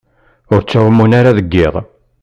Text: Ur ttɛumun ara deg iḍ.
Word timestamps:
Ur 0.53 0.61
ttɛumun 0.61 1.11
ara 1.19 1.37
deg 1.37 1.53
iḍ. 1.65 1.75